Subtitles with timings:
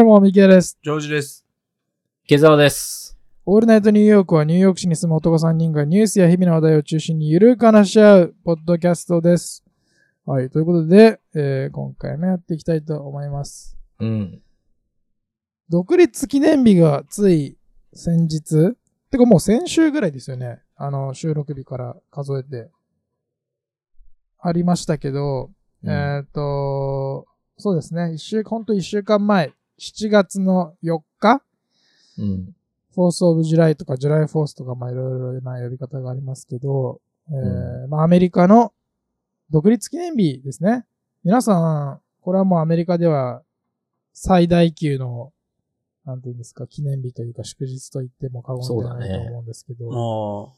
[0.00, 0.78] どうも、ミケです。
[0.82, 1.44] ジョージです。
[2.24, 3.18] 池澤です。
[3.44, 9.62] オールナイトニューヨークはニューヨーク市に住む男3人がニュースや日々の話題を中心にゆるく話し合うポッドキャストです。
[10.24, 13.76] はい、ということで、えー今回もやっていきたいと思います。
[13.98, 14.40] うん。
[15.68, 17.58] 独立記念日がつい
[17.92, 18.74] 先日、
[19.10, 20.62] てかもう先週ぐらいですよね。
[20.76, 22.70] あの、収録日から数えて、
[24.38, 25.50] ありましたけど、
[25.84, 27.26] うんえっ、と、
[27.58, 28.14] そうですね。
[28.14, 31.42] 一週、ほんと一週間前、7月の4日？
[32.18, 32.54] うん。
[32.94, 38.72] Fourth of July とか July Fourth とか、まあいろいろな呼び方がありますけど、えーうまあアメリカの
[39.50, 40.84] 独立記念日ですね。
[41.24, 43.42] 皆さん、これはもうアメリカでは
[44.12, 45.32] 最大級の、
[46.04, 50.54] なんていうんですか、記念日というか祝日と言っても過言ではないと思うんですけど、も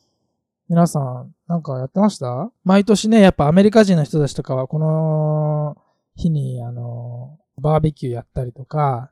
[0.68, 2.50] 皆さん、なんかやってました？
[2.64, 5.76] 毎年ね、やっぱアメリカ人の人たちとかは、この
[6.16, 9.10] 日に、あの、バーベキューやったりとか、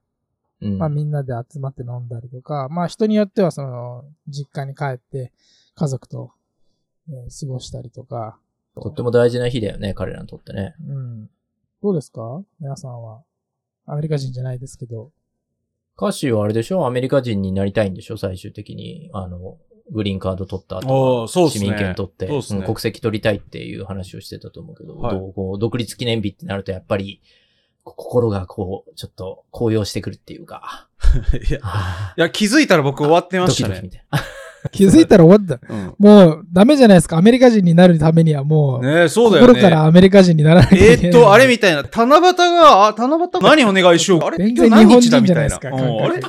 [0.61, 0.79] うん。
[0.79, 5.33] まあみんなで集まって飲んだりとか、まあ人によってはその、実家に帰って
[5.75, 6.33] 家族と、
[7.09, 8.39] えー過ごしたりとか。
[8.75, 10.75] とっても大事な日だよね、彼らにとってね。
[10.87, 11.31] うん。
[11.83, 12.43] どうですか？
[12.61, 13.23] 皆さんは。
[13.87, 15.11] アメリカ人じゃないですけど。
[15.97, 16.87] カッシーはあれでしょ？
[16.87, 18.17] アメリカ人になりたいんでしょ？
[18.17, 19.11] 最終的に。
[19.13, 19.57] あの、
[19.91, 21.25] グリーンカード取ったあ後。
[21.25, 21.65] あ、そうっすね。
[21.65, 27.27] 市民権取って、ねうん国籍取りたいっていう話をしてたと思うけど、はいどうこう独立記念日ってなるとやっぱり、こ
[27.85, 30.89] 心がこう、ちょっと高揚してくるっていうか、
[31.49, 34.03] いや、はいや気づいたら僕終わってぁましたねドキドキみ。
[34.11, 34.25] たいな。
[34.73, 35.75] 気づいたら終わった。
[35.75, 35.95] うん。
[35.99, 37.17] もうダメじゃないですか。
[37.17, 39.55] アメリカ人になるためにはもう、ねそうだよね。
[39.55, 40.79] 心からアメリカ人にならない。
[40.79, 44.21] えーっと、あれみたいな、七夕が、あ、七夕何お願いしよう。
[44.21, 45.33] あれ全然今日何日だ日本人みたいな。
[45.33, 46.21] じゃないですかうんあれ？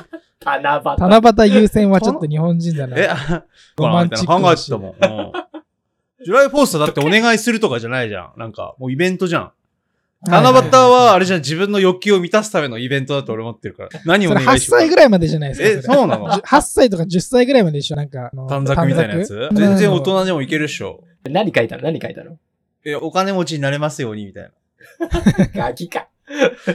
[0.44, 1.20] 七夕。
[1.20, 2.98] 七夕優先はちょっと日本人だな。
[2.98, 3.44] え、あ
[3.76, 4.90] ロマンチック考えてたもん。
[4.90, 5.32] うん
[6.24, 8.32] ジュライフォーストだってお願いするとかじゃないじゃん。
[8.36, 9.52] なんか、もうイベントじゃん。
[10.24, 13.88] 七夕は、あれじゃん、自分の欲求を満たすためのイベントだと俺思ってるから。
[14.06, 14.80] 何おそれ8願いしようか。
[14.82, 15.92] 歳ぐらいまでじゃないですか。
[15.92, 16.30] え、そうなの？
[16.30, 18.30] じゅ ?8 歳とか10歳ぐらいまで一緒なんか。
[18.48, 19.48] 短冊みたいなやつ？
[19.52, 21.02] 全然大人でもいけるっしょ。
[21.28, 21.82] 何書いたの？
[21.82, 22.36] 何書いたの？
[22.84, 24.50] え、お金持ちになれますように、みたい
[25.54, 26.08] ガキか。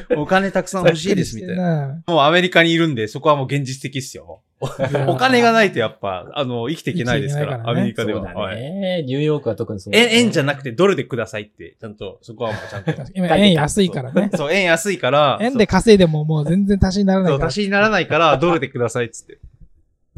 [0.09, 0.21] な。
[0.21, 1.87] お金たくさん欲しいです、みたいな。
[1.87, 2.03] な。
[2.07, 4.41] もうアメリカにいるんで、そこはもう現実的っすよ。
[5.07, 8.23] お金がないとやっぱ、あの、生きていけないですから、からねアメリカでは。
[8.23, 8.55] そうだはい。
[8.55, 9.03] ね。
[9.03, 10.09] ニューヨークは特にそうね。
[10.13, 12.91] 円じゃなくてドルでくださいって、ちゃんと、そこはもうちゃんと。
[13.13, 14.31] 今、円安いからね。
[14.35, 17.47] そう、円安いから、円で稼いでももう全然足しにならないから。
[17.47, 19.37] 足しにならないから、ドルでくださいっつって、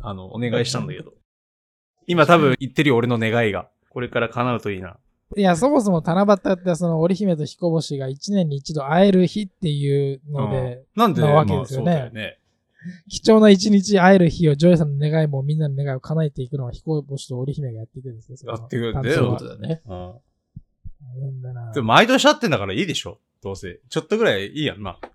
[0.01, 1.13] あの、お願いしたんだけど。
[2.07, 3.67] 今多分言ってるよ、俺の願いが。
[3.89, 4.97] これから叶うといいな。
[5.37, 12.39] いや、そもそも七夕ってその織姫と彦星が1年に一度会える日っていうので、なんで、なわけまあですよねそうだよね。
[13.09, 18.37] 貴重な一日会える日をジョイさんの願いもみんなの願いを叶えていくのは彦星と織姫がやっていくんですよ。
[18.47, 19.81] やっていくんだよそういう担当はことだね。
[19.85, 21.41] うん。
[21.41, 23.79] だなでも毎年会ってんだからいいでしょどうせ。
[23.89, 25.09] ちょっとぐらいいいやん、まあ。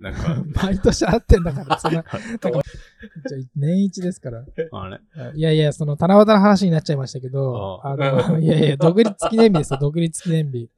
[0.00, 2.04] なんか、 毎年会ってんだから、そんな、
[3.54, 4.44] 年一ですから。
[4.72, 4.98] まあね。
[5.34, 10.68] いやいや、その七夕の話になっちゃいましたけど、ああの、 いやいや、独立記念日ですよ、独立記念日。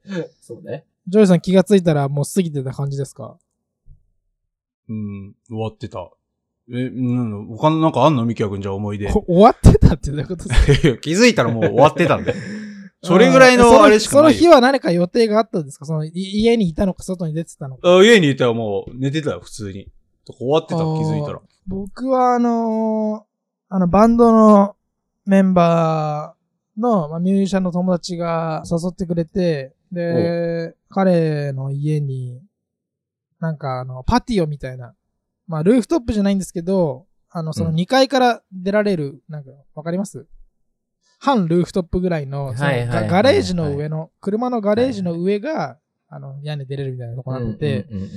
[0.41, 0.85] そうね。
[1.07, 3.37] ジョイさん気がついたらもう過ぎてた感じですか？
[4.87, 6.11] うん、終わってた。
[6.73, 8.25] え、うん、他のなんかあんの？
[8.25, 9.09] ミキヤくんじゃあ思い出。
[9.11, 10.87] 終わってたってどういうことですか？
[10.89, 12.33] や気づいたらもう終わってたんで。
[13.03, 14.31] それぐらいのあれしかないよ。
[14.31, 15.85] その日は何か予定があったんですか？
[15.85, 19.87] そのい家にいたのか外に出てたのかあ家にいたらもう寝てたよ、普通に。
[20.27, 21.41] 終わってた、気づいたら。
[21.67, 23.31] 僕はあのー
[23.73, 24.75] あのバンドの
[25.25, 32.41] メンバーの、まあ、ミュージシャンの友達が誘ってくれて、で、彼の家に、
[33.39, 34.93] なんかあの、パティオみたいな、
[35.51, 37.75] まあ、ルーフトップじゃないんですけど、あの、そのうん。
[37.75, 40.25] 2階から出られる、なんか、わかります？
[41.19, 48.09] 半ルーフトップぐらいの、そのはいはいはいはいガガレージの上の、車のガレージの上が、あの、屋根出れるみたいなとこになってて、うんうんうん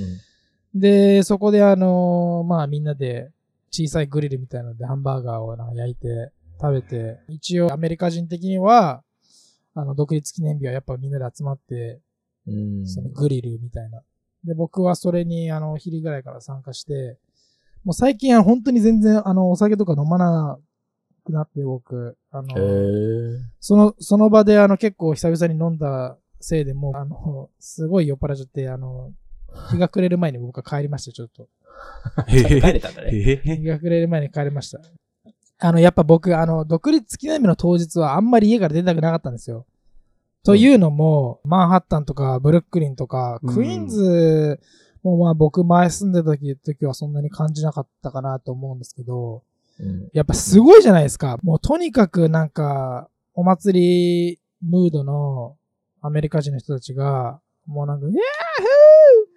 [0.76, 3.30] で、そこであのーまあみんなで
[3.70, 9.04] 小さいグリルみたいなのでハンバーガーをなんか焼いて食べて、一応アメリカ人的には、
[9.74, 12.00] あの、独立記念日はやっぱみんなで集まって、
[12.46, 12.86] うんうん。
[12.88, 14.00] そのグリルみたいな。
[14.44, 17.18] で、僕はそれにあの、お昼ぐらいから参加して、
[17.84, 20.58] もう最近は本当に全然あの、お酒とか飲まな
[21.24, 22.48] くなって僕、あの、
[23.60, 29.12] その、その場であの結構久々に飲んだせいでもう、あの、すごい酔っ払っちゃって、あの、
[29.70, 31.48] 日が暮れる前に僕は帰りました、ちょっと。
[32.28, 33.10] 帰れたんだね。
[33.10, 34.80] 日が暮れる前に帰りました。
[35.58, 39.66] あの、やっぱ僕、あの、独立記念日の当日はあんまり家から出たくなかったんですよ。
[40.44, 44.60] というのも、マンハッタンとかブルックリンとか、うんクイーンズ
[45.04, 49.42] もまあ僕前住んでた時時はそんなに感じなかったかなと思うんですけど、
[49.80, 51.38] うんやっぱすごいじゃないですか。
[51.42, 55.56] もうとにかくなんか、お祭りムードの
[56.00, 59.34] アメリカ人の人たちが、もうなんか、ヤーフー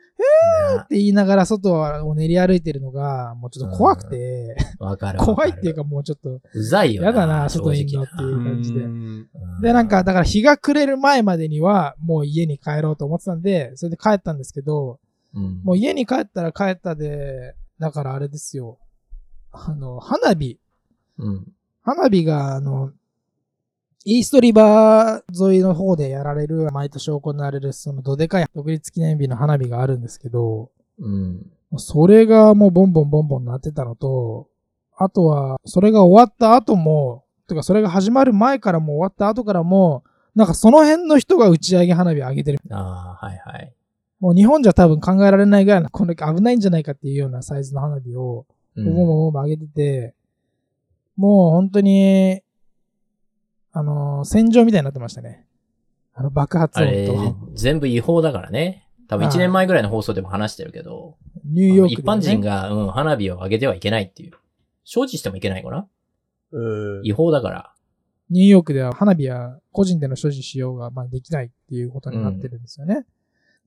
[0.75, 5.35] なって言いながら外を練り歩いてるのが、もうちょっと怖くて、わかるわかる。
[5.35, 7.07] 怖いっていうかもうちょっと、うざいよな。
[7.07, 8.87] やだな正外にいんの直っていう感じでうんう
[9.59, 14.99] んで、なんか、だから日が暮れる前までには、もう家に帰ろうと思ってたんで、それで帰ったんですけど、
[15.33, 18.79] うんもう家に帰ったら帰ったで、だからあれですよ。
[19.51, 20.59] あの、花火。
[21.17, 21.47] うん。
[21.83, 22.91] 花火が、あの、
[24.05, 31.51] イーストリバー沿いの方でやられる、毎年行われる、そのどでかい独立記念日の花火があるんですけど、うん。
[31.77, 34.47] それがもうボンボンボンボンなってたのと、
[34.97, 40.03] あとは、それが終わった後も、とかそれが始まる前からも終わった後からも、
[40.35, 42.59] なんかその辺の人が打ち上げ花火上げてる。
[42.71, 43.73] ああ、はいはい。
[44.19, 50.15] もう日本じゃ多分考えられないぐらいの、これ危ないんじゃないかっていうようなサイズの花火を、うボンボンボンボン上げてて、
[51.15, 52.41] もう本当に、
[53.73, 55.45] あのー戦場みたいになってましたね。
[56.13, 58.87] あの爆発音と、、全部違法だからね。
[59.07, 62.01] 多分はい1年前ぐらいの放送でも話してるけど、ニューヨーク。
[62.01, 64.33] 一般人が、うん、花火を上げてはいけないっていう。
[64.83, 65.87] 承知してもいけないかな？
[66.51, 67.73] うん違法だから。
[68.29, 73.05] ニューヨークでは花火は個人での所持使用がまあできないっていうことになってるんですよね。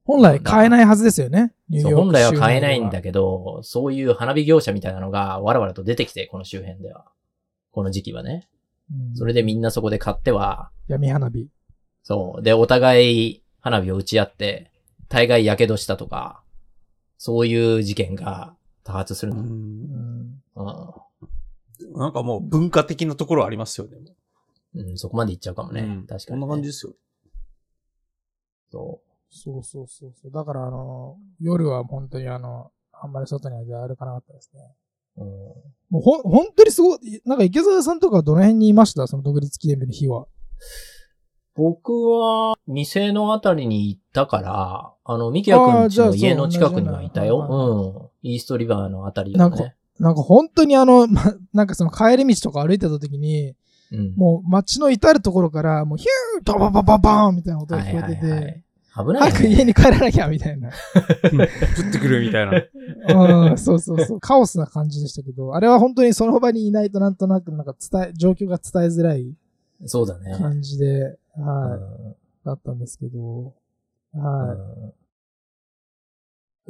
[0.04, 1.52] 本来買えないはずですよね。
[1.68, 7.06] ニューそうヨーク本来は買えないんだけど、そういう花火業者みたいなのがわらわらと出てきて、この周辺では。
[7.72, 8.48] この時期はね。
[8.90, 11.48] うんそれでみんなそこで買っては、闇花火。
[12.02, 12.42] そう。
[12.42, 14.72] で、お互い花火を打ち合って、
[15.08, 16.42] 大概火傷したとか、
[17.16, 19.32] そういう事件が多発する。
[19.32, 19.42] ううん。
[19.42, 21.00] んうん
[21.92, 23.96] なんかもう文化的なところありますよね。
[24.74, 25.80] うん、そこまで行っちゃうかもね。
[25.80, 26.92] うん確かに、こんな感じですよ。
[28.70, 29.00] そ
[29.30, 30.32] そうそうそうそう。
[30.32, 34.60] だからあの、夜は本当にあの、あんまり外には出歩かなかったですね。
[35.16, 35.22] う。
[35.22, 35.28] うん
[35.90, 39.06] もうほん、本当にすごい、なんか池澤さんとかどの辺にいました？
[39.06, 40.26] その独立記念日の日は。
[41.56, 48.10] 僕は、店のあたりに行ったから、あの、ミキヤくんちの家の近くにはいたよ。
[48.22, 48.28] うん。
[48.30, 49.74] イーストリバーのあたりだなんかね。
[49.98, 53.54] なんか本当にあの、 ま、なんかその帰り道とか歩いてた時に、
[53.92, 54.14] うん。
[54.16, 58.64] もう街の至るところから、もうヒューバババババーンみたいな音が聞こえてて、はいはいはい
[59.04, 59.46] 危ない早く。
[59.46, 60.68] 家に帰らなきゃみたいな。
[60.68, 63.50] 降ってくるみたいな。
[63.50, 64.20] うん、そうそうそう。
[64.20, 69.34] カオスな感じでしたけど、あれは本当にその場にいないとなんとなくなんか伝え、状況が伝えづらい
[69.86, 70.36] そうだね。
[70.38, 73.54] 感じで、うはい、んだったんですけど、
[74.12, 74.92] はうん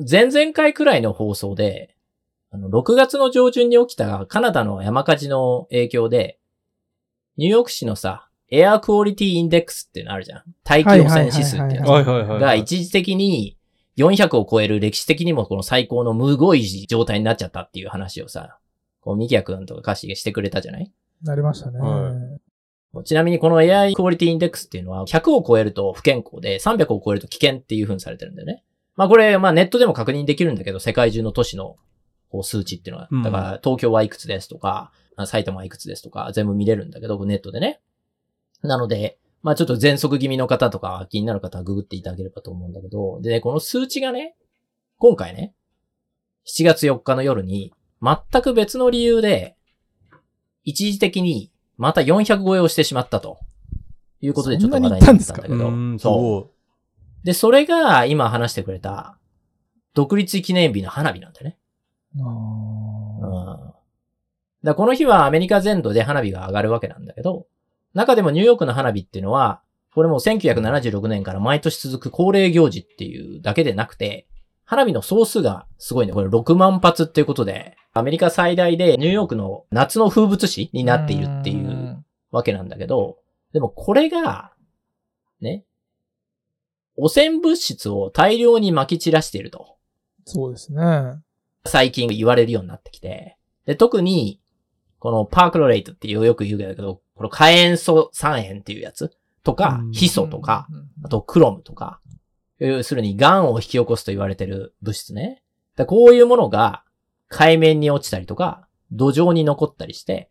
[0.09, 1.95] 前々回くらいの放送で、
[2.51, 6.39] あの、6月の上旬に起きたカナダの山火事の影響で、
[7.37, 10.43] ニューヨーク市のさ、エアクオリティインデックスっていうのあるじゃん。
[10.65, 12.41] 大気汚染指数ってやつはいはいはい。
[12.41, 13.57] が一時的に
[13.97, 18.59] 400を超える歴史的にもこの最高のむごい状態になっちゃったっていう話をさ、
[19.01, 20.85] こう、ミキヤ君とか歌詞がしてくれたじゃない？
[20.85, 20.93] い。
[21.27, 21.79] なりましたね。
[22.93, 28.65] はちなみにこの AI クオリティインデックスっていうのは100を超えると不健康で300を超えると危険っていう風にされてるんだよね。
[28.97, 31.77] まあこれ、まあネットでも確認できるんだけど、世界中の都市の
[32.31, 33.09] こう数値っていうのは。
[33.11, 37.81] うんだから東京はいくつですとか、あ埼玉はいくつですとか、全部見れるんだけど、ネットでね。
[38.63, 44.37] なので、まあちょっと喘息気味の方とか気になる方はググっていただければと思うんだけど、でね、この数値がね、
[44.99, 45.55] 今回ね、
[46.47, 47.73] 7月4日の夜に、
[48.03, 49.57] 全く別の理由で、
[50.65, 53.39] 一時的にまた400超えをしてしまったと。
[54.23, 55.99] いうことでちょっと話題になったんだけど。
[55.99, 56.13] そう。
[56.13, 56.51] ご
[57.25, 59.19] で、それが今話してくれた、
[59.95, 61.59] 独立記念日の花火なんだよね。
[62.21, 62.23] あ
[63.23, 63.73] うん。
[64.63, 67.47] だこの日はアメリカ全土で花火が上がるわけなんだけど、
[67.95, 69.63] 中でもニューヨークの花火っていうのは、
[69.95, 74.29] これもう1976年から毎年続く恒例行事っていうだけでなくて、
[74.65, 76.13] 花火の総数がすごいね。
[76.13, 83.19] これ6万発っていうことで、アメリカ最大でニューヨークの夏の風物詩にーなっているっていうわけなんだけど、
[83.53, 84.53] でもこれが、
[85.41, 85.65] ね、
[86.97, 89.77] 汚染物質を大量に撒き散らしていると。
[90.25, 91.19] そうですね。
[91.65, 93.37] 最近言われるようになってきて。
[93.67, 94.41] で、特に、
[94.99, 102.01] このパークロレイトっていうよく言うけど、この火塩素酸塩っていうやつとかうん、ヒ素とか、うん、あとクロムとか、
[102.59, 105.43] 要するに癌を引き起こすと言われてる物質ね。
[105.77, 106.83] だこういうものが
[107.29, 110.31] 海面に落ちたりとか、土壌に残ったりして、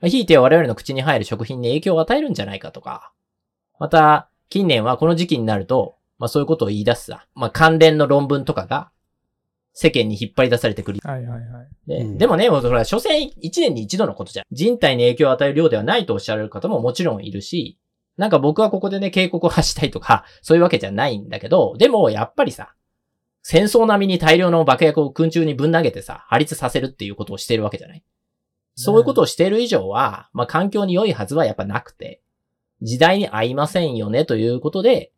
[0.00, 3.12] まあひいては我々の口に入る食品に影響を与えるんじゃないかとか、
[3.78, 8.90] また、近年はこの時期になると、まあそういうことを言い出すさ、まあ関連の論文とかが
[9.72, 11.00] 世間に引っ張り出されてくる。
[11.02, 11.68] はいはいはい。
[11.86, 14.46] で,、うんでもね、もうそれは所詮1年に一度のことじゃん。
[14.50, 17.78] 人体に影響を与える量ではないとおっしゃられる方ももちろんいるし、
[18.16, 22.74] なんか僕はここでね、警告を発したいとか、そういうわけじゃないんだけど、でもやっぱりさ、
[23.42, 28.04] 戦争並みに大量の爆薬を空中にぶん投げてさ、破裂させるっていうことをしてるわけじゃない？
[28.74, 32.20] そういうことをしている以上は、まあ環境に良いはずはやっぱなくて、
[32.82, 35.12] 時代に合いませんよねということで、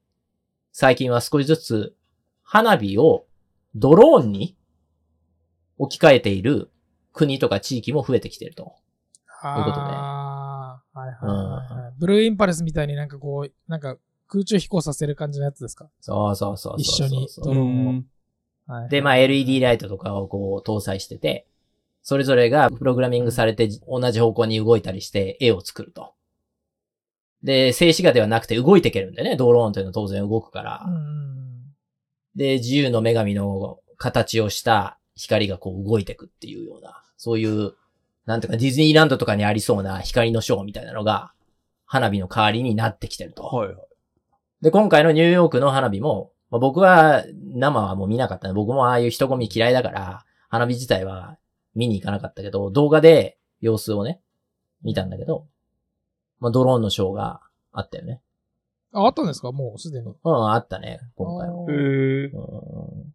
[0.73, 1.94] 最近は少しずつ
[2.42, 3.26] 花火を
[3.74, 4.56] ドローンに
[5.78, 6.70] 置き換えている
[7.12, 8.74] 国とか地域も増えてきてると。
[9.44, 11.94] あいうことねあーはいはい。
[11.98, 13.96] ブルーインパルスみたいになんかこう、なんか
[14.28, 15.88] 空中飛行させる感じのやつですか？
[16.00, 17.08] そうそうそうそうそう。
[17.08, 18.06] 一緒にドうローンをん。
[18.66, 18.88] はい。
[18.88, 21.46] で、まあ LED ライトとかをこう搭載してて、
[22.02, 26.14] それぞれがプログラミングされて同じ方向に動いたりして絵を作ると。
[27.42, 30.84] で、静止画ではなくて動いていけるんでね、ドローンというのは当然動くから。
[30.86, 31.41] うんうん
[32.36, 37.74] で、自由の女神の形をした光がこう動いていくっていうような、そういう、
[38.26, 41.32] なんていうかディズニーランドとかにありそうな光のショーみたいなのが、
[41.84, 43.42] 花火の代わりになってきてると。
[43.42, 43.76] はいはい。
[44.62, 47.24] で、今回のニューヨークの花火も、まあ、僕は
[47.54, 48.54] 生はもう見なかったね。
[48.54, 51.36] 僕もああいう人混み嫌いだから、花火自体は
[51.74, 54.20] 見に行かなかったけど、動画で様子をね、
[54.82, 55.46] 見たんだけど、
[56.40, 57.40] まあ、ドローンのショーが
[57.72, 58.20] あったよね。
[58.92, 59.52] あ、あったんですか？
[59.52, 60.06] もうすでに。
[60.25, 61.66] うん、あったね、今回も。
[61.68, 62.26] あーへえ。
[62.26, 62.38] う
[63.08, 63.12] ん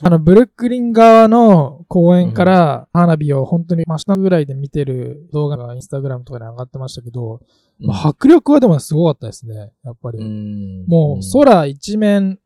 [0.00, 7.40] あの、ブルックリン側の公園から花火を本当に真下ぐらいで見てる動画がインスタグラムとかに上がってましたけど、
[7.80, 9.72] まあ迫力はでもすごかったですね。
[9.82, 10.18] やっぱり。
[10.18, 12.38] うんもう空一面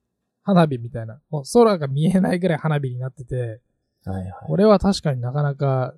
[0.42, 1.20] 花火みたいな。
[1.28, 3.60] もう空が見えないぐらい花火になってて、
[4.06, 4.32] はいはい。
[4.46, 5.92] これは確かになかなか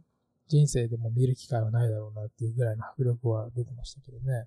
[0.48, 4.46] 人生でも見る機会はないだろうなっていうぐらいの迫力は出てましたけどね。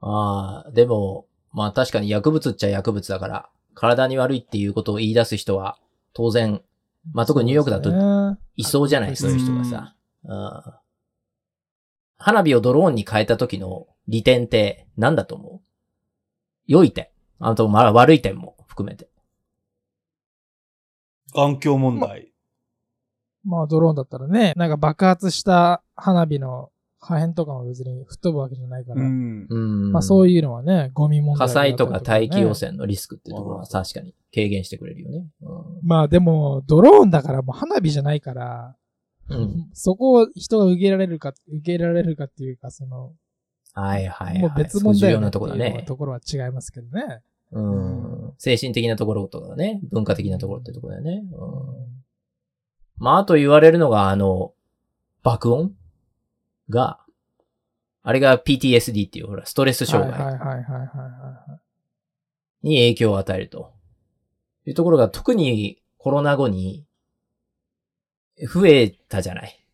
[0.00, 5.78] ああ、でも、まあ確かに薬物っちゃ薬物だから、体に悪いっていうことを言い出す人は、
[6.12, 6.62] 当然、
[7.12, 9.94] まあ特にニューヨークだとといそうじゃない、そういう人がうんさ。
[10.24, 10.62] うん
[12.20, 15.60] 花火をドローンに変えた時の利点って何だと思う？
[16.66, 17.06] 良い点。
[17.38, 19.08] あと、まあ悪い点も含めて。
[21.32, 22.32] 環境問題。
[23.44, 29.02] まあドローンだったらね、なんか爆発した花火の破片とかも別に吹っ飛ぶわけじゃないから。
[29.02, 29.46] ん。
[29.48, 29.92] うん。
[29.92, 35.26] まあそういうのはね、ゴミ問題火災とかだったりね大気汚染のリスクっていうところは確かに軽減してくれるよね。
[35.82, 38.76] まあでも、ドローンだからもう花火じゃないから、
[39.28, 39.38] うん。
[39.40, 39.70] うん。
[39.74, 43.12] そこを人が受けられるか、受け入れられるかっていうか、その、
[43.74, 44.38] はいはいはい。
[44.40, 45.84] もう別問題重要なところだね。
[45.86, 47.22] ところは違いますけどね。
[47.52, 48.32] うん。
[48.38, 49.80] 精神的なところとかね。
[49.90, 51.22] 文化的なところってところだよね。
[51.32, 52.08] うん。
[52.96, 54.52] まあ、あと言われるのが、あの、
[55.22, 55.72] 爆音？
[56.68, 57.00] が、
[58.02, 60.86] あれが PTSD っていう、ほら、ストレス障害はいはいはいはいはい
[61.50, 61.60] は
[62.62, 62.68] い。
[62.68, 63.72] に影響を与えると。
[64.68, 66.84] いうところが特にコロナ後に
[68.46, 69.64] 増えたじゃない。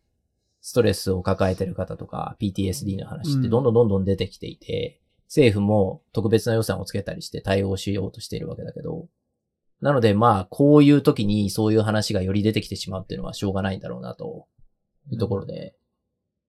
[0.61, 9.07] ストレスを抱えてる方とか PTSD の話ってどんどんどんどん出てきていて、政府も特別な予算をつけたりして対応しようとしているわけだけど、
[9.81, 14.47] なのでまあ、こういう時にそういう話がより出てきてしまうっていうのはしょうがないんだろうなと
[15.11, 15.84] いうところで、まあ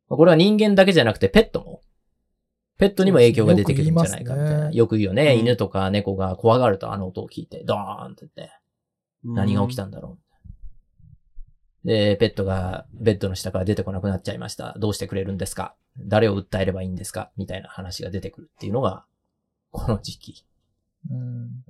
[0.09, 1.81] これは人間だけじゃなくてペットも、
[2.79, 4.55] ペットにも影響が出てくるんじゃないかみたいな。
[4.55, 8.53] よくねよく言うよね、うん犬とか猫が怖がるとあの音を聞いて、ドーンって言って、
[9.25, 10.19] 何が起きたんだろ
[11.85, 11.89] う。
[11.89, 14.75] で、ペットがベッドの下から出てこなくなっちゃいました。
[14.79, 15.75] どうしてくれるんですか？
[15.99, 17.31] 誰を訴えればいいんですか？
[17.37, 19.05] みたいな話が出てくるっていうのが、
[19.71, 20.45] この時期。
[21.11, 21.63] うん。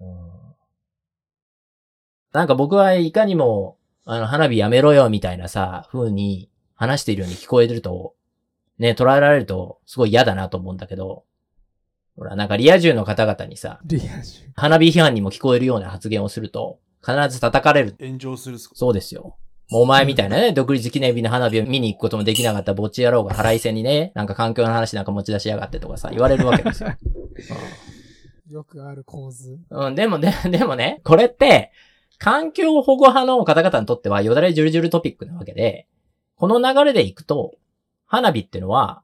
[2.32, 8.14] なんか僕はいかにも、あの、花火やめろよみたいなさ、風に話しているように聞こえてると、
[8.78, 11.24] ね、捉えられるとすごい嫌だなと思うんだけど、
[12.16, 14.50] ほら、なんかリア充の方々にさ、リア充。
[14.54, 18.74] 花火批判にも聞こえるような発言をすると、必ず叩かれる炎上するっすか？
[18.76, 19.36] そうですよ。
[19.68, 26.94] もうお前みたいなね、独立記念日の花火を見に行くこともできなかったぼっち野郎が腹いせにね、なんか環境の話なんか持ち出しやがってとかさ、言われるわけですよ。
[28.48, 29.58] よくある構図。
[29.70, 31.72] うん、でもね、 でもね、これって、
[32.18, 35.86] 環境保護派の方々にとってはよだれじゅるじゅるトピックなわけで、
[36.36, 37.56] この流れでいくと、
[38.06, 39.02] 花火ってのは、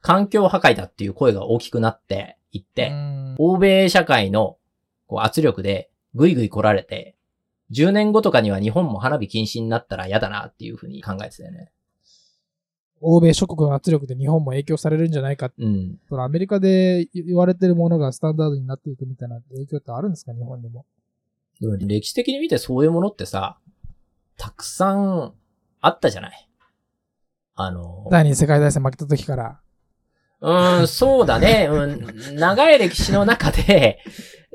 [0.00, 4.58] 環境破壊だっていう声が大きくなっていって、うん欧米社会の
[5.06, 7.16] こう圧力でぐいぐい来られて、
[7.72, 11.70] 10年後とかには日本も花火禁止になったら嫌だなっていうふうに考えてたよね。
[13.00, 15.62] 欧米諸国の圧力で日本も影響されるんじゃないかって。
[15.62, 15.98] うん。
[16.08, 20.84] そのアメリカで言われてるものがスタンダードになっていくみたいな影響ってあるんですか日本にも。
[21.60, 23.58] でも歴史的に見てそういうものってさ、
[24.36, 25.32] たくさん
[25.80, 26.49] あったじゃない。
[27.54, 29.60] あの、第二次世界大戦負けた時から。
[30.40, 31.68] うーん、そうだね。
[31.70, 31.86] う
[32.32, 33.98] ん、長い歴史の中で、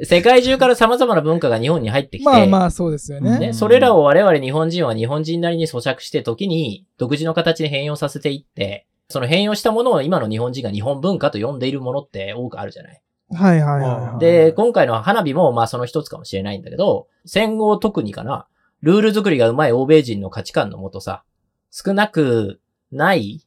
[0.04, 3.40] 世界中から様々な文化が日本に入ってきて、まあまあそうですよね。
[3.40, 13.02] ね、それらを我々日本人は日本人なりに咀嚼して時に独自の形で変容させていって、その変容したものを今の日本人が日本文化と呼んでいるものって多くあるじゃない。
[13.32, 14.20] はいはいはいはい。
[14.20, 18.48] で、今回の花火もまあその一つかもしれないんだけど、戦後特にかな、
[18.82, 21.24] ルール作りがうまい欧米人の価値観のもとさ、
[21.72, 22.60] 少なく
[22.92, 23.46] ない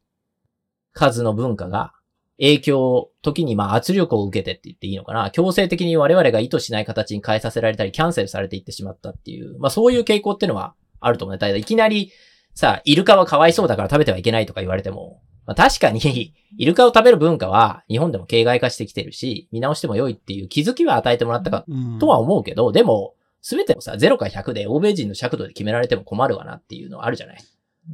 [0.92, 1.94] 数の文化が
[2.38, 5.30] 影響、時にまあ圧力を受けてって言っていいのかな。
[5.30, 11.38] 強制的に我々が意図しない形に変えさせられたり、キャンセルされていってしまったっていう、まあそういう傾向っていうのはあると思うね。
[11.38, 12.12] だいきなり
[12.54, 27.38] さ、イルカはかわいそうだから食べてはいけないとか言われても、まあ確かに、イルカを食べる文化は日本でも形骸化してきてるし、見直しても良いっていう気づきは与えてもらったかうんとは思うけど、でも、すべてをさ、0か100で欧米人の尺度で決められても困るわなっていうのはあるじゃない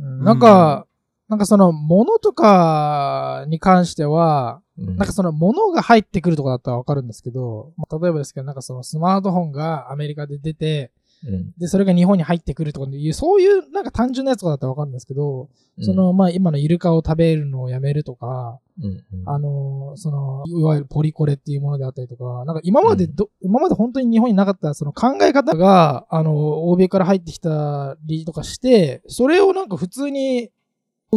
[0.00, 0.86] うんなんか、
[1.28, 4.96] なんかその、物とかに関しては、うん。
[4.96, 10.90] なんかその物が入ってくるとかだったらわかるんですけど、まあ例えばですけど、なんかそのスマートフォンがアメリカで出て、
[11.26, 11.52] うん。
[11.58, 15.84] で、それが日本に入ってくるとかいう、そういうなんか単純なやつとかだったらわかるんですけど、うん。
[15.84, 19.28] その、まあ今のイルカを食べるのをやめるとか、うんうん。
[19.28, 30.50] あの、その、いわゆるポリコレっていうものであったりとか、なんか今までど、今まで本当に日本になかったその考え方が、あの、欧米から入ってきたりとかして、それをなんか普通に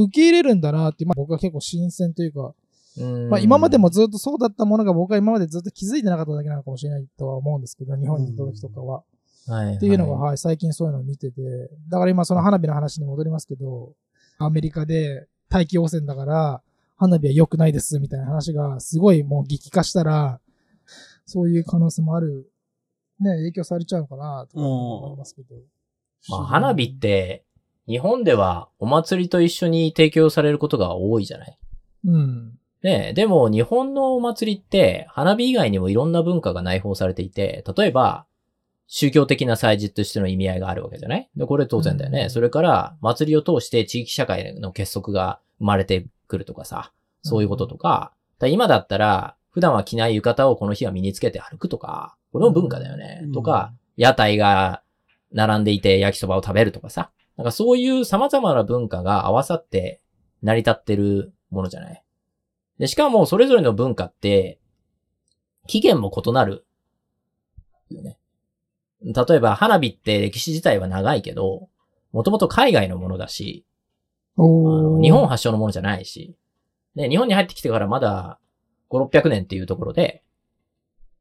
[0.01, 2.53] 受け入れるんだなって、まあ僕は結構新鮮というか、
[2.99, 9.03] うんまあ今までもずっとそうだったものが僕は今までずっと気づいてなかっただけなのかもしれないとは思うんですけど、日本にいた時とかは。
[9.47, 11.41] はいっていうのが、ははい、最近そういうのを見てて、
[11.87, 13.93] だから今その花火の話に戻りますけど、
[14.39, 16.61] アメリカで大気汚染だから、
[16.97, 20.41] 花火は良くないですみたいな話がすごいもう激化したら、
[21.25, 22.51] そういう可能性もある、
[23.19, 25.55] ね、影響されちゃうのかなとか思いますけど。
[26.29, 27.45] まあ花火って、
[27.87, 31.57] 日本ではお祭りと一緒に提供されることが多いじゃない？
[32.05, 32.59] うん。
[32.83, 38.25] ねえ、でも日本のお祭りって花火以外にもいろんな文化が内包されていて、例えば
[38.87, 41.29] 宗教的な祭事としての意味合いがあるわけじゃない？
[41.35, 42.23] で、これ当然だよね。
[42.23, 46.91] うんそれから祭りを通して地域社会の結束が生まれてくるとかさ、
[47.23, 53.21] そういうこととか、だ今だったら普段は着ない浴衣をこの日は身につけて歩くとか、これも文化だよね。
[53.23, 54.83] うんとか、屋台が
[55.31, 57.11] 並んでいて焼きそばを食べるとかさ。
[57.37, 60.01] なんかそういう様々な文化が合わさって
[60.41, 62.03] 成り立ってるものじゃない
[62.79, 64.59] で、しかもそれぞれの文化って、
[65.67, 66.65] 起源も異なる。
[67.89, 68.17] よね。
[69.01, 71.69] 例えば花火って歴史自体は長いけど、
[72.11, 73.65] もともと海外のものだし、
[74.37, 76.35] 日本発祥のものじゃないし、
[76.95, 78.39] で、日本に入ってきてからまだ
[78.89, 80.23] 5、600年っていうところで、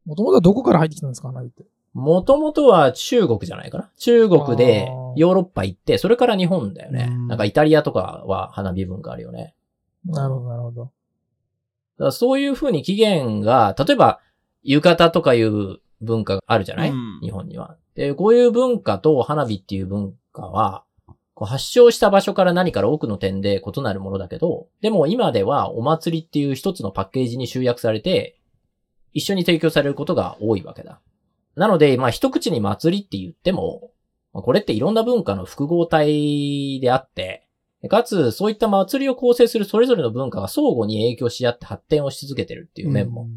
[0.04, 1.64] もともとはどこから入ってきたんですか花火って？
[1.96, 3.90] もともとは中国じゃないかな？
[3.98, 7.08] 中国でヨーロッパ行って、それから日本だよね。
[7.10, 9.54] うんなんかイタリアとかは花火文化あるよね。
[10.04, 10.92] なるほど、なるほど。
[11.98, 14.20] だそういう風に起源が、例えば、
[14.62, 17.76] 浴衣とかいう文化があるじゃない、うん日本には。
[17.94, 20.84] で、こういう文化と花火っていう文化は、
[21.32, 28.38] こう発祥した場所から何から多くの点で異なるものだけど、でも今ではお祭りっていう一つのパッケージに集約されて、
[29.14, 31.00] 一緒に提供されることが多いわけだ。
[31.56, 33.90] なので、まあ一口に祭りって言っても、
[34.32, 37.48] まあこれっていろんな文化の複合体であって、
[37.88, 43.28] かつ、そういった祭りを構成するそれぞれの文化が相互に影響し合って発展をし続けてるっていう面も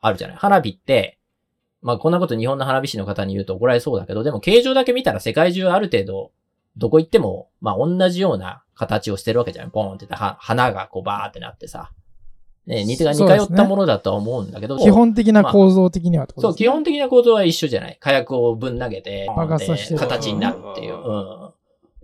[0.00, 0.36] あるじゃない。
[0.36, 1.18] 花火って、
[1.82, 6.32] まあこんなこと日本の花火師の方に言うと怒られそうだけど、でも形状だけ見たら世界中ある程度、
[6.76, 9.72] どこ行っても、まあ同じような形をしてるわけじゃない。
[9.72, 11.90] ポーンって言った花がこうバーってなってさ。
[12.66, 17.96] ね、似てが似通ったものだとは思うんだけど、基本的な構造的にはってことそう、ですね基本的な構造は一緒じゃない。
[17.98, 20.94] 火薬をぶん投げて、爆発させてで形になるっていう。
[20.94, 21.50] うん。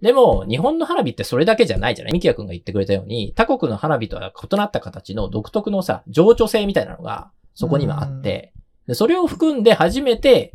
[0.02, 8.52] でも、日本の花火ってそれだけじゃないじゃないミキヤ君が言ってくれたように、他国の花火とは異なった形の独特のさ、情緒性みたいなのがそこにはあって、
[8.86, 10.54] でそれを含んで初めて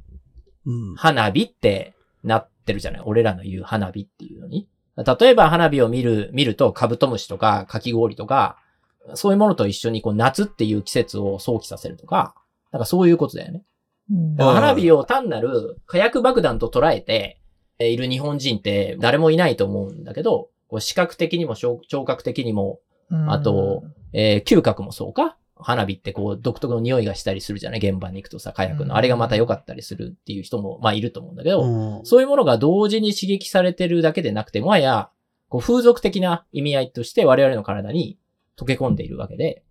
[0.65, 0.95] うん。
[0.95, 3.01] 花火ってなってるじゃない？
[3.05, 4.67] 俺らの言う花火っていうのに。
[4.95, 8.57] 例えば花火を見る、見るとカブトムシとかかき氷とか、
[9.15, 12.35] そういうものと一緒にこう夏っていう季節を想起させるとか、
[12.71, 13.63] なんかそういうことだよね。
[14.11, 14.35] うん。
[14.35, 17.39] だから花火を単なる火薬爆弾と捉えて
[17.79, 22.79] えーいる日本人って誰もいないと思うんだけど、こう視覚的にも聴聴覚的にも、
[23.27, 23.83] あと、
[24.13, 25.37] えー嗅覚もそうか？
[25.63, 27.79] 花火ってこう独特の匂いがしたりするじゃない？
[27.79, 28.89] 現場に行くとさ、火薬うん。
[28.89, 28.95] の。
[28.95, 32.05] あれがまた良かったりするっていう人も、まあいると思うんだけど、うん。
[32.05, 35.09] そういうものが同時に刺激されてるだけでなくて、もはや、
[35.49, 38.17] こう風俗的な意味合いとして我々の体に
[38.57, 39.63] 溶け込んでいるわけで、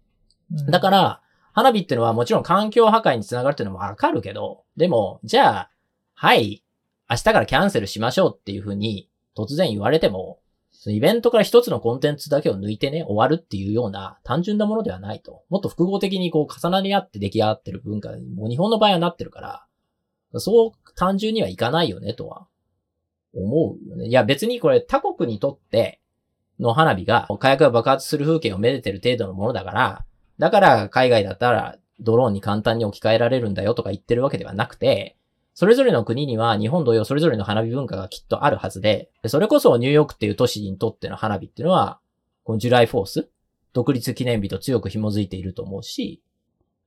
[0.68, 5.70] だからら、花火ってのはもちろん環境破壊につながるっていうのもわかるけど、でも、じゃあ、
[6.14, 6.64] はい、
[7.08, 10.40] 明日からキャンセルしましょうっていうふうに突然言われても、
[10.70, 15.42] そのイベントから一つのコンテンツだけを抜いてね、終わるっていうような単純なものではないと。
[15.50, 19.66] もっと複合的にこう重なり合って出来上がってる文化に、もう日本の場合はなってるから、
[20.40, 22.46] そう単純にはいかないよねとは
[23.34, 24.06] 思うよね。
[24.06, 25.99] いや別にこれ他国にとって
[26.60, 30.04] の花火が火薬が爆発する風景をめでてる程度のものだから、
[30.38, 35.16] だから海外だったらドローンに簡単に置き換えられるんだよとか言ってるわけではなくて、
[35.54, 41.98] それぞれの国には日本同様それぞれの花火文化がきっとあるはずで、それこそニューヨークっていう都市にとっての花火っていうのは、
[42.44, 43.28] このジュライフォース
[43.72, 46.22] 独立記念日と強く紐づいていると思うし、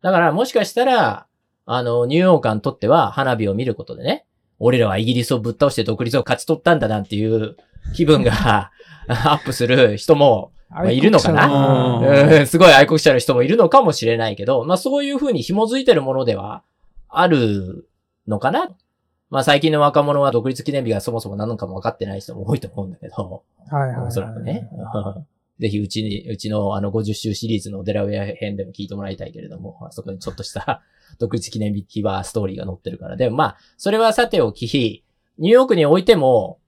[0.02, 1.28] だからもしかしたら、
[1.66, 4.26] あの、ニューヨーカーにとっては花火を見ることでね、
[4.60, 7.56] 俺らはイギリスをぶっ倒して独立を勝ち取ったんだなんていう
[7.96, 8.72] 気分が
[9.08, 11.48] アップする人もまあいるのかな？
[11.48, 16.64] なうんすごい愛国者の人もいるのかもしれないけど、まあそういうふうに紐づいてるものでは
[17.10, 17.88] ある
[18.28, 18.70] のかな？
[19.30, 24.08] まあ最近の若者は独立記念日がそもそも何のかも分かってない人も多いと思うんだけど、はいはいはい。
[24.08, 24.70] おそらくね。
[25.60, 30.82] ぜひうちに、うちのあの50周シリーズのデラウェア編でも聞いてもらいたいけれども、あそこにちょっとした
[31.20, 33.16] 独立記念日はストーリーが載ってるから。
[33.16, 35.04] でもまあ、それはさておき、
[35.38, 36.60] ニューヨークにおいても、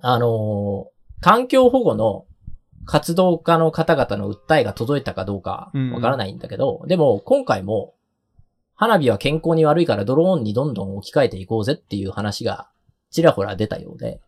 [0.00, 2.26] あのー環境保護の
[2.84, 7.94] 活動家の方々の訴えが届いたかどうかわからないんだけど、でも今回も、
[8.74, 12.70] 花火は健康に悪いからドローンにどんどん置き換えていこうぜっていう話が
[13.10, 14.20] ちらほら出たようで。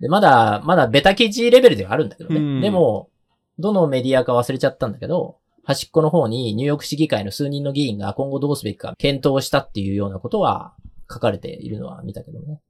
[0.00, 2.36] で、まだ、まだベタ記事レベルではあるんだけどね。
[2.36, 3.10] うんでも、
[3.58, 10.74] どのメディアか忘れちゃったんだけど、端っこの方にニューヨーク市議会の数人の議員が今後どうすべきか検討したっていうようなことは
[11.08, 12.60] 書かれているのは見たけどね。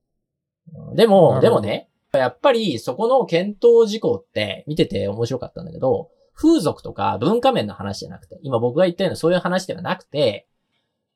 [0.75, 10.47] うんでも、でもね、やっぱりそこの検討事項って見てて面白かったんだけど、風俗とか文化面の話じゃなくて、今僕が言ったようなそういう話ではなくて、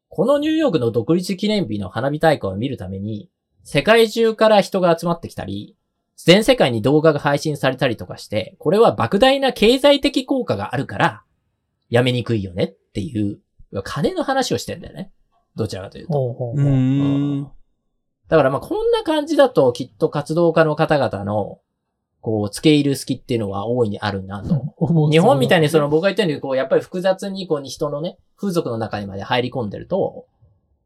[0.08, 3.28] このニューヨークの独立記念日の花火大会を見るために、
[3.62, 5.76] 世界中から人が集まってきたり、
[6.16, 11.22] 全世界に動画が配信されたりとかして、これは莫大な経済的効果があるから、
[11.90, 13.40] やめにくいよねっていう、
[13.84, 15.12] 金の話をしてんだよね。
[15.56, 16.12] どちらかというと。
[16.12, 17.52] うほうほうほう。
[18.26, 18.28] ん。
[18.28, 21.60] だからまあこんな感じだときっと活動家の方々の、
[22.20, 24.74] こう、付け入る隙っていうのは大いにあるなと。
[25.12, 30.26] 日本みたいにその僕が言ったように、こう、やっぱり複雑にこう、人のね、風俗の中にまで入り込んでると、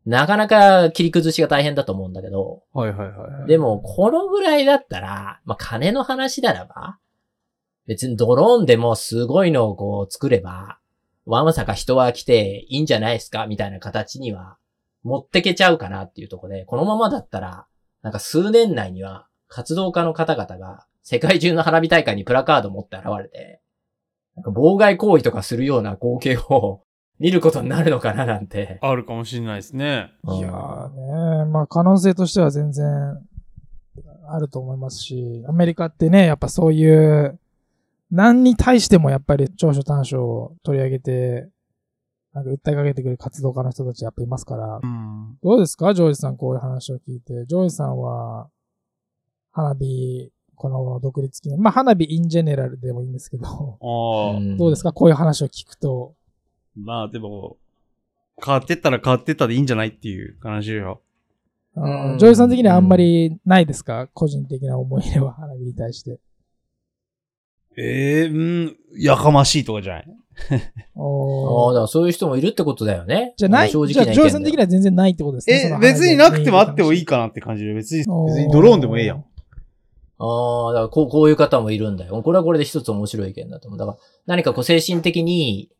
[0.05, 3.48] なかなか切り崩しが大変だと思うんだけど、はいはいはい。
[3.48, 6.98] でも、このぐらいだったら、まあ、金の話ならば、
[7.87, 10.79] 別にドローンでもすごいのをこう作れば、
[11.24, 14.57] わまさか人は来ていいんじゃないですかみたいな形には
[15.02, 17.66] 持ってけちゃうかなっていうところで、このままだったら、
[18.02, 23.60] なんか数年内には活動家の方々が世界中の花火大会にプラカード持って現れて、
[24.36, 26.82] なんか妨害行為とかするような光景を
[27.18, 28.78] 見ることになるのかななんて。
[28.80, 30.12] あるかもしれないですね。
[30.24, 32.86] いやーね、まあ可能性としては全然
[34.28, 37.38] あると思いますし、アメリカってね、やっぱそういう、
[38.10, 41.48] 何に対してもやっぱり長所短所を取り上げて、
[42.33, 45.38] なんか訴えかけてくる活動家の人たちやっぱいますからう、ん。
[45.43, 45.93] どうですか？
[45.95, 47.45] ジョージさんこういう話を聞いて。
[47.47, 48.49] ジョージさんは、
[49.53, 54.93] 花火、この独立記念、まあ花火インジェネラルでもいいんですけど、ああ、んどうですか？
[54.93, 56.14] こういう話を聞くと。
[56.77, 57.57] まあでも、
[58.45, 61.01] 変わってったら変わってったでいいんじゃないっていう話よ。
[61.75, 64.09] うんジョージさん的にはあんまりないですか？
[64.14, 66.21] 個人的な思い入れは花火に対して。
[67.77, 70.07] ええうん、やかましいとかじゃない？
[70.48, 73.35] ああ、だからそういう人もいるってことだよね。
[73.37, 75.68] じゃあない、じゃあ正直な意見ジさん的には全然ないってことですね。
[75.68, 77.11] そえ別になくてもあってもいいか。
[77.11, 79.24] かなって感じで、別に、別にドローンでもええやん。
[80.18, 82.22] ああ、だからこう、こういう方もいるんだよ。
[82.22, 83.79] これはこれで一つ面白い意見だと思う。
[83.79, 85.70] だから、何かこう精神的に、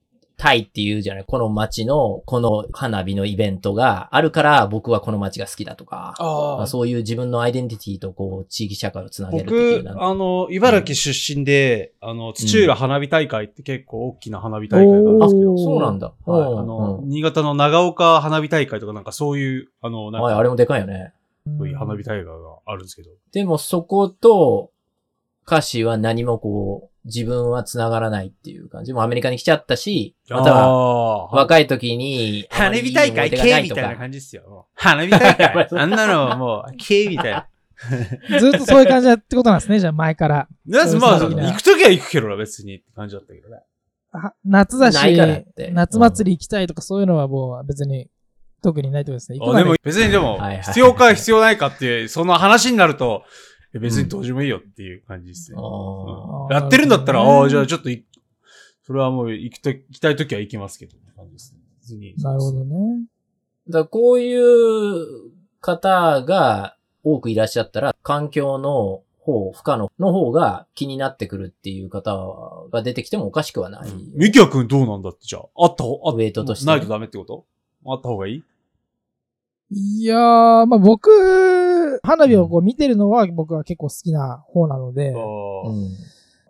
[0.41, 15.59] タイっていうじゃない、この街の、この花火のイベントがあるから、僕はこの街が好きだとか、まあ、そういう自分のアイデンティティとこう、地域社会をつなげるっていう僕、あの、茨城出身で、あの、土浦花火大会って結構大きな花火大会があるんですけど、おー。
[15.63, 16.15] そうなんだ。
[16.25, 16.59] はい、うん。
[16.59, 17.09] あの、うん。
[17.11, 21.13] 新潟の長岡花火大会とかなんかそういう、あの、なんはい、か、あれもでかいよね。
[21.59, 22.33] そういう花火大会が
[22.65, 23.11] あるんですけど。
[23.33, 24.71] でもそこと、
[25.47, 28.93] 歌詞は何もこう、自分は繋がらないっていう感じ。
[28.93, 34.69] もうアメリカに来ちゃったし、また若い時に、花火大会系系みたいな感じですよ。
[34.75, 35.69] 花火大会。
[35.81, 37.47] あんなのはもう、系みたいな。
[38.39, 40.49] ずっとそういう感じだってことなんですね、じゃあ前から。
[40.67, 43.63] なまあ、行くときは行くけどな、別にって感じだったけどね。
[44.13, 44.99] あ夏だし
[45.73, 48.09] 夏祭り行きたいとかそういうのはもう別に
[48.61, 49.39] 特にないってことですね。
[49.39, 53.29] 行くあでも別にでも必要か必要ないかっていう、その話になると、え
[53.79, 55.59] 別にどうしようもいいよっていう感じですね。
[55.59, 58.05] うんやってるんだったら、ああ、じゃあちょっとい、
[58.85, 61.61] それはもう行くと、行きたいときは行きますけど、って感じですね。
[61.81, 62.15] 別に。
[62.17, 63.05] なるほどね。
[63.69, 65.31] だからこういう
[65.61, 73.91] 方が多くいらっしゃったら、環境の方、負荷のの方が気になってくるっていう方が出てきてもおかしくはない。
[74.15, 77.45] ミキヤ君どうなんだってじゃあ、あった方、あウェイトとしてないとダメってこと？
[77.87, 78.43] あった方がいい？
[79.71, 81.11] いやー、まあ僕、
[82.03, 85.15] 花火をこう見てるのは僕は結構好きな方なので。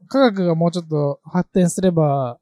[0.09, 2.39] 科学がもうちょっと発展すれば、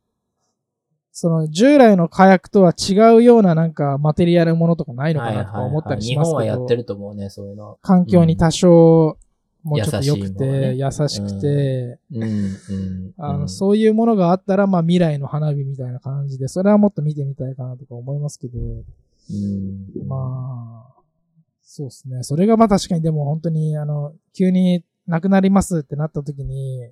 [1.12, 7.76] その従来の火薬とは違うようななんかマテリアルものとかないのかなとか思ったりしますけど、日本はやってると思うね、そういうの。
[7.82, 9.18] 環境に多少
[9.64, 13.12] もうちょっと良く優しね優しくて、うん、うん。
[13.18, 18.58] あの、うんそういうものがあったら、まあ未来の花火みたいな感じで、それはもっと見てみたいかなとか思いますけど、
[19.30, 20.08] うん。
[20.08, 21.02] まあ、
[21.62, 22.22] そうですね。
[22.22, 26.90] それがまあ確かにでも本当に、あの、急になくなりますってなった時に、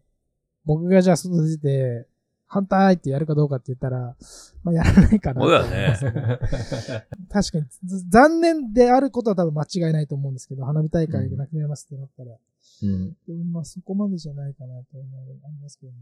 [0.64, 2.06] 僕がじゃあ外出て、
[2.48, 4.16] 反対ってやるかどうかって言ったら、
[4.62, 5.40] まあやらないかな。
[5.42, 5.96] そうだよね
[7.28, 12.36] 確かにず、残念であることは多分間違いないと思うんですけど、花火大会がなくなりますってなったら、
[12.82, 13.52] うん。
[13.52, 15.98] まあそこまでじゃないかなと思いますけどね。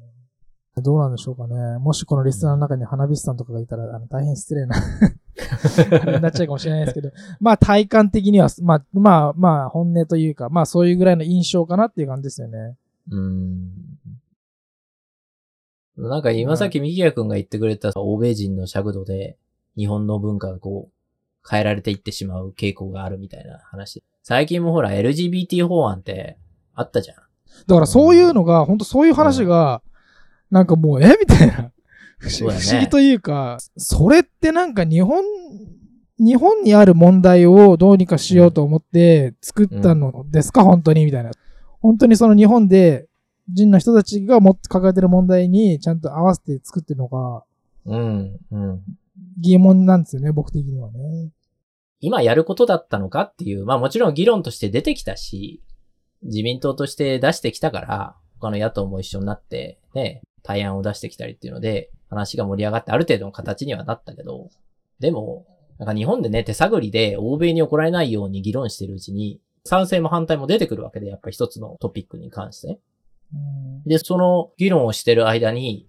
[0.82, 1.78] どうなんでしょうかね。
[1.78, 7.10] もしこのリスナーの中に花火師さんとかがいたら、あの、大変失礼なあ れになっちゃうかもしれないですけど、
[7.40, 12.76] まあ体感的には、まあ、まあ、まあ、本音というか、まあそういうぐらいの印象かなっていう感じですよね。
[13.10, 13.70] うん。
[15.96, 19.38] なんか今さっきミキヤ君が言ってくれた欧米人の尺度で
[19.76, 24.02] 日本の文化がこう変えられていってしまう傾向があるみたいな話。
[24.24, 26.36] 最近もほら LGBT 法案って
[26.74, 27.16] あったじゃん。
[27.66, 29.82] だからそういうのが、本当そういう話が、
[30.50, 31.16] なんかもう、え？
[31.20, 31.70] みたいな。
[32.18, 35.22] 不思議というか、それってなんか日本、
[36.18, 41.32] 日本にある問題をどうにかしようと思って作ったのですか、本当にみたいな。
[41.80, 43.08] 本当にその日本で
[43.48, 47.44] 人の人たちが持って抱えてる問題にちゃんと合わせて作ってるのが
[47.86, 48.82] うん、うん。
[49.40, 51.30] 疑問なんですよね、僕的にはね。
[52.00, 55.62] 今やることだったのかっていう、まあもちろん議論として出てきたし、
[56.22, 64.50] 自民党として出してきたから、他の野党も一緒になって、ね、対案を出してきたりっていうので、話が盛り上がってある程度の形にはなったけど、
[65.00, 65.46] でも、
[65.78, 72.78] なんか日本でね、手探りで欧米に怒られないように議論してるうちに、賛成も反対も出てくるわけで、やっぱり一つのトピックに関して。
[73.32, 75.86] うんで、その議論をしてる間に、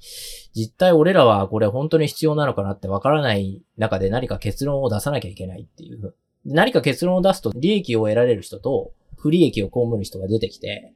[0.54, 6.14] 実態俺らはこれ本当に必要なのかなってわからない中で何か結論を出さなきゃいけないっていう。
[6.46, 10.94] 何か結論を出すと利益を得られる人と不利益を被る人が出てきて、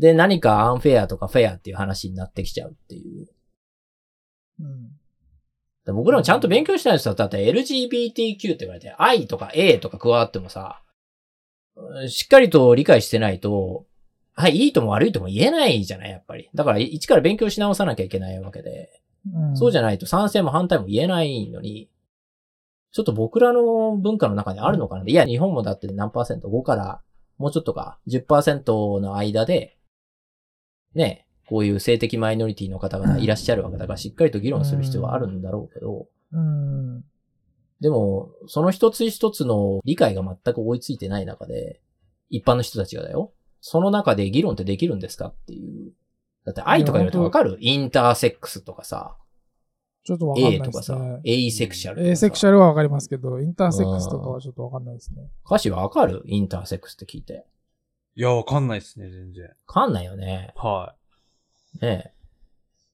[0.00, 3.28] で、何かアンフェアとかフェアっていう話になってきちゃうっていう。
[4.60, 4.90] うん
[5.86, 7.14] で僕らもちゃんと勉強したいんですよ。
[7.14, 10.82] だって LGBTQ って言われて、I とか A とか加わってもさ、
[11.76, 13.86] うんしっかりと理解してないと、
[14.34, 16.50] はい、いいとも悪いとも言えないじゃない、やっぱり。
[16.54, 18.90] だから、一から勉強し直さなきゃいけないわけで。
[19.34, 21.90] うんそうじゃないと賛成も反対も言えないのに、
[22.92, 27.02] ちょっと僕らの文化の中にあるのかな、いや、日本もだって何パーセント ?5 から、
[27.38, 29.78] もうちょっとか、10%の間で、
[30.94, 37.04] ね、こういう性的マイノリティの方々いらっしゃるわけだから、しっかりと議論する必要はあるんだろうけど、うん。
[37.80, 41.80] でも、その一つ一つの理解が全く追いついてない中で、
[42.28, 43.32] 一般の人たちがだよ。
[43.60, 45.92] その中で議論ってできるんですかっていう。
[46.44, 47.58] だって愛とか言われてわかる？
[47.60, 49.16] インターセックスとかさ、
[50.04, 50.72] ちょっとわかんない A ですね。
[50.72, 52.06] とかさ、エイセクシャル。
[52.06, 55.30] エーセクシャルはわかりますけど、インターセックスとかはちょっとわかんないですね。
[55.44, 56.22] 歌詞わかる？
[56.26, 57.44] インターセックスって聞いて。
[58.16, 59.44] いや、わかんないですね、全然。
[59.44, 60.52] わかんないよね。
[60.56, 60.94] は
[61.80, 62.20] ねえ。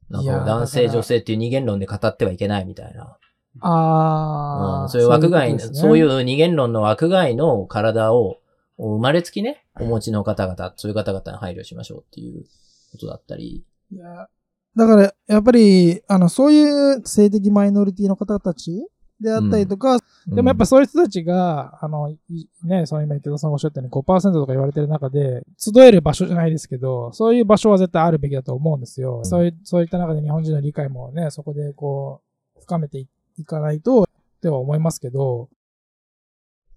[0.09, 3.19] なんか男性女性っていう二元論で語ってはいけないみたいな。
[3.61, 8.41] ああ、うん、そういう枠外、そそうういういう二元論の枠外の体を
[8.79, 12.45] 生まれつきね、お持ちの方々、そういう方々に配慮しましょうっていう
[12.93, 13.65] ことだったり。
[13.93, 14.29] いや、
[14.77, 18.87] だから、やっぱり、あの、そういう性的マイノリティの方たち
[19.21, 22.19] であったりとか、でもやっぱそういう人たちが、あの、い
[22.65, 29.21] ね、その今池田さんがおっしゃったように5%とか言われてる中で、集える場所じゃないですけど、そういう場所は絶対あるべきだと思うんですよ。
[29.21, 32.21] んそういう、そういった中で日本人の理解もね、そこでこ
[32.57, 34.07] う、深めていいかないと、っ
[34.41, 35.49] ては思いますけど、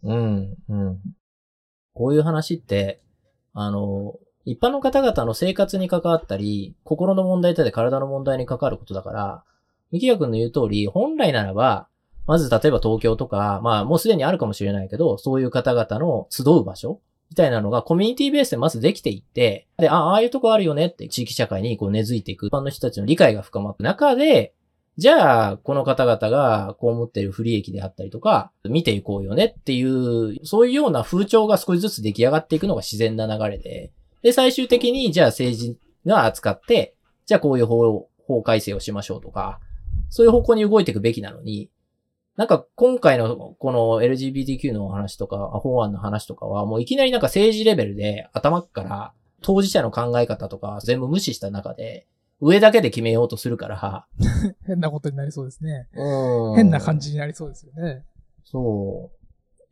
[0.03, 0.99] うん、うん。
[1.93, 3.01] こういう話って、
[3.53, 9.43] あの、一般の方々の生活に関わったり、心の問題だって体の問題に関わることだから、
[9.91, 11.88] ミキヤ君の言う通り、本来ならば、
[12.29, 24.53] まず例えば東京とか、まあもうすでにあるかもしれないけど、そういう方々の集う場所みたいなのがコミュニティベースでまずできていって、で、あ、ああいうとこあるよねって地域社会にこう根付いていく一般の人たちの理解が深まった中で、
[24.95, 36.93] じゃあ、この方々がこう思っている不利益であったりとか、見ていこうよねっていう、そういうような風潮が少しずつ出来上がっていくのが自然な流れで、で、最終的に、じゃあ政治が扱って、
[37.25, 39.59] じゃあこういう法、法改正をしましょうとか、
[40.09, 41.71] そういう方向に動いていくべきなのに、
[42.39, 52.07] なんか今回のこの LGBTQ の話とか、法案の話とかは、もういきなりなんか政治レベルで頭から当事者の考え方とか全部無視した中で、
[52.39, 54.07] 上だけで決めようとするから、
[54.65, 55.89] 変なことになりそうですね。
[55.93, 58.05] うん変な感じになりそうですよね。
[58.45, 59.11] そ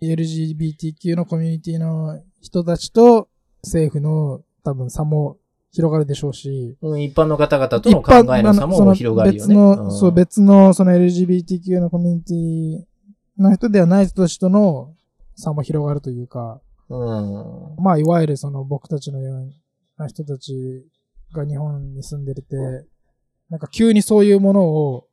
[0.01, 3.29] LGBTQ のコミュニティの人たちと
[3.63, 5.37] 政府の多分差も
[5.71, 6.91] 広がるでしょうし、う。
[6.91, 9.47] うん一般の方々との考えの差も広がるよね。
[9.47, 14.93] 別の、んそう、別のその LGBTQ のコミュニティの人ではない人たちとの
[15.35, 17.83] 差も広がるというか、うん。
[17.83, 19.51] まあ、いわゆるその僕たちのよう
[19.97, 20.85] な人たち
[21.33, 22.43] が日本に住んでて、
[23.49, 25.07] なんか急にそういうものを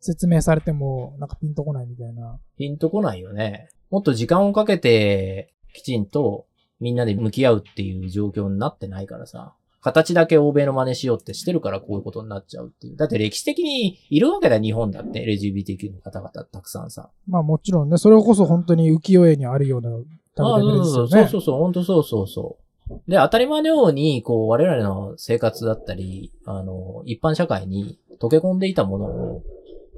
[0.00, 2.38] 説明されても、なんかピンとこないみたいな。
[2.56, 3.68] ピンとこないよね。
[3.90, 6.46] もっと時間をかけて、きちんと
[6.80, 9.55] みんなで向き合うっていう状況になってないからさ。
[9.80, 12.96] 形だけ欧米の真似しようってしてるからこういうことになっちゃうっていう。
[12.96, 15.24] だって歴史的にいるわけだ、日本だって。
[15.24, 17.10] LGBTQ の方々たくさんさ。
[17.28, 19.90] まあもちろんね、それこそ本当に浮世絵にあるような。
[20.84, 22.66] そうそうそう、本当そうそうそう。
[23.08, 29.42] で、当たり前のように、こう、我々の生活だったり、あの、一般社会に溶け込んでいたものを、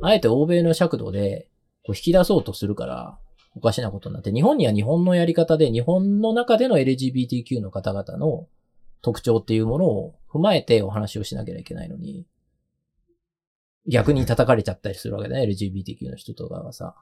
[0.01, 1.49] あえて欧米の尺度で、
[1.85, 3.19] こう、引き出そうとするから、
[3.57, 8.47] おかしなことになって、日本には日本のやり方で、日本の中での LGBTQ の方々の
[9.03, 12.27] 特徴っていうものを踏まえてお話をしなきゃいけないのに、
[13.87, 16.95] 逆に叩かれちゃったりするわけだね、LGBTQ の人とかがさ。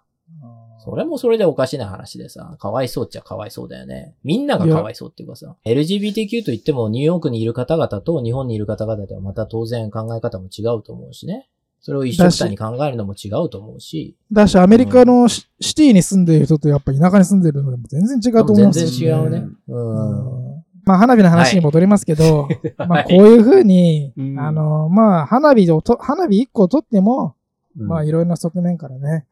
[0.85, 4.15] それもそれでおかしな話でさ、かわいそうっちゃかわいそうだよね。
[4.25, 11.49] みんながかわいそうっていうかさ、LGBTQ といってもニューヨークにいる方々と日本にいる方々ではまた当然考え方も違うと思うしね。
[11.81, 19.47] それを一緒くたに考えるのも違うと思うし、だし、アメリカのシシティに住んでいる人とやっぱ田舎に住んでるのでも全然違うと思うん全ですよ、然違うね。
[19.69, 20.46] うん。
[20.87, 22.49] うんまあ、花火の話に戻りますけど、
[22.89, 27.35] まあ、こうはいいうふうに、うんあの、まあ、花火をと、花火一個取っても、
[27.79, 29.27] うんまあ、いろいろな側面からね、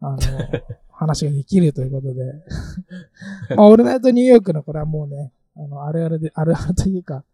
[0.00, 0.18] あの、
[0.90, 2.24] 話ができるということで。
[3.56, 7.24] まあ、オールナイトニューヨークのこれはもうね、あの、あるあるで、あるあるというか、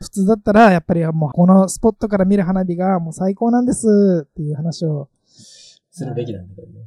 [0.00, 5.08] 普通だったら、やっぱりもう、このスポットから見る花火がもう最高なんですっていう話を、
[5.90, 6.86] するべきなんだけどね。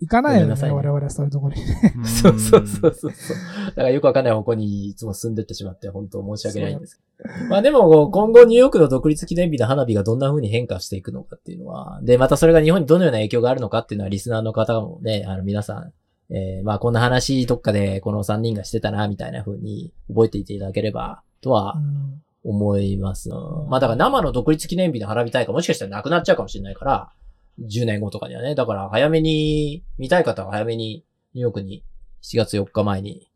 [0.00, 1.62] 行かないよね、我々はそういうところに。
[2.06, 3.36] そう そうそうそうそう。
[3.68, 7.48] だからよくわかんない方向にいつも進んでってしまって本当申し訳ないんですけど。
[7.48, 15.92] まあでも今後ニューヨークの独立記念日の花火がどんな風に変化していくのかっていうのは、で、またそれが日本にどのような影響があるのかっていうのはリスナーの方もね、あの皆さん、
[16.34, 23.28] えーまあこんな話どっかでこの3人がしてたな、みたいな風に覚えていていただければ、とはうん思います。
[23.68, 27.12] まあだから生の独立記念日の花火大会もしかしたらなくなっちゃうかもしれないから、
[27.60, 28.54] 10年後とかにはね。
[28.54, 31.84] だから早めに、見たい方は早めにニューヨークに
[32.22, 33.28] 7月4日前に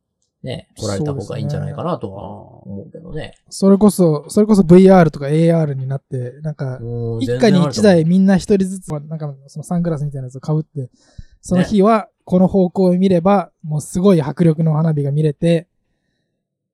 [0.43, 2.23] ね、来られた方がいいんじゃないかなとは
[2.65, 3.35] 思うけどね。
[3.51, 10.91] それこそ、それこそ VR とか AR になって、なんか、うん一家に一台みんな一人ずつ、なんかそのサングラスみたいなやつを被って、
[11.41, 15.67] その日はこの方向を見れば、もうすごい迫力の花火が見れて、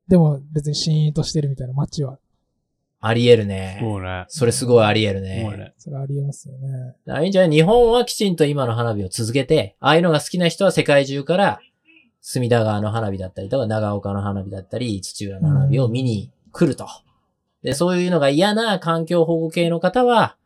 [0.08, 2.18] でも別にシーンとしてるみたいな街は、
[3.04, 3.78] あり得るね。
[3.82, 4.24] もうね。
[4.28, 5.42] それすごいあり得るね。
[5.42, 5.74] もうね。
[5.76, 6.94] それありえますよね。
[7.04, 7.50] だからいいんじゃない？
[7.50, 11.60] 日本はきちんと今の花火を続けて、ああいうのが好きな人は世界中から、
[12.20, 16.86] 隅田川の花火だったりとか、長岡の花火だったり、土浦の花火を見に来ると。
[17.62, 20.36] で、そういうのが嫌な環境保護系の方は、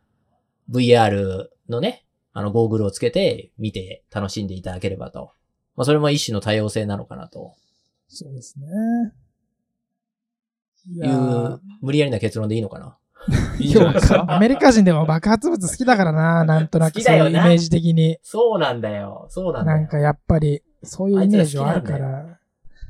[0.70, 5.32] VR のね、あの、ゴーグルをつけて見て楽しんでいただければと。
[5.76, 7.54] まあ、それも一種の多様性なのかなと
[8.08, 8.66] そうですね。
[10.90, 12.96] いう、無理やりな結論でいいのかな？
[13.58, 14.24] いいんじゃないですか？
[14.28, 18.18] アメリカ人でも爆発物好きだからな、 なんとな好くそういうイメージ的に。
[18.22, 19.26] そうなんだよ。
[19.30, 19.78] そうなんだよ。
[19.78, 22.38] なんかやっぱり、そういうイメージはあるから。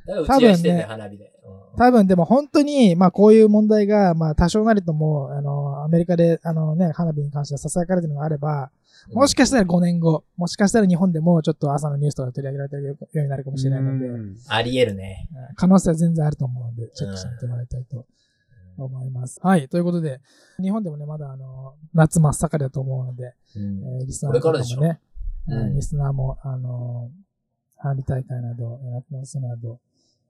[0.07, 1.33] だから打ち合いしてんだよ、花火で。
[1.45, 1.79] うん。
[1.79, 8.71] 多分でも本当に、まあこういう問題が、まあ多少なりとも、あの、アメリカで、あのね、花火に関しては囁かれてるのがあれば、
[9.13, 14.37] もしかしたら5年後、もしかしたら日本でもちょっと朝のニュースとかで取り上げられてるようになるかもしれないので、うん。
[14.49, 15.29] あり得るね。
[15.33, 18.05] うん可能性は全然あると思うので、チェックしてみてもらいたいと
[18.77, 19.39] 思います。
[19.43, 20.21] はい、ということで、
[20.61, 24.01] 日本でもね、まだあの、夏真っ盛りだと思うので、うん。
[24.01, 25.01] えーリスナーもね、
[25.49, 25.59] うん。
[25.59, 29.79] うんリスナーも、あのー、花火大会など、夏のスなど、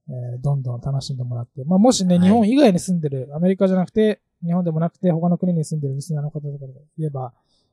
[0.08, 7.32] えーどんどん楽しんでもらって、まあ、もしね、はい日本以外に住んでる、アメリカじゃなくて、日本でもなくて、他の国に住んでるリスナーの方とかで言えば、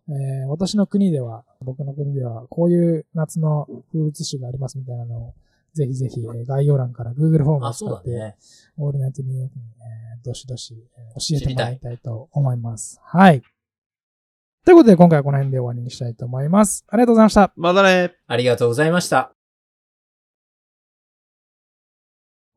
[0.09, 5.33] えー私の国では、僕の国では、こういう夏の風物詩がありますみたいなのを、
[5.73, 8.35] ぜひぜひ、えー概要欄から Google フォームを使って、ね。
[8.77, 12.99] オールナイトニューヨークに、えーどしどし、えー教えてもらいたいと思います。
[13.03, 13.41] はい。
[14.65, 16.85] ということで、今回はこの辺で終わりにしたいと思います。
[16.87, 17.53] ありがとうございました。
[17.57, 18.13] まだね。
[18.27, 19.42] ありがとうございました。